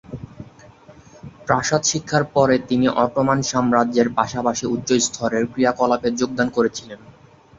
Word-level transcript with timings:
প্রাসাদ 1.45 1.81
শিক্ষার 1.83 2.23
পরে 2.35 2.55
তিনি 2.69 2.85
অটোমান 3.03 3.39
সাম্রাজ্যের 3.43 4.07
পাশাপাশি 4.17 4.65
উচ্চ-স্তরের 4.67 5.43
ক্রিয়াকলাপে 5.51 6.09
যোগদান 6.19 6.47
করেছিলেন। 6.49 6.99